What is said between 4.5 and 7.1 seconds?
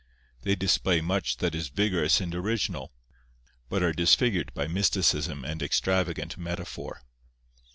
by mysticism and extravagant metaphor.